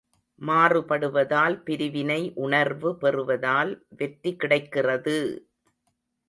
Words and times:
மாறுபடுவதால் 0.41 1.57
பிரிவினை 1.63 2.31
உணர்வு 2.37 2.91
பெறுவதால் 2.97 3.71
வெற்றி 3.97 4.33
கிடைக்கிறது! 4.35 5.17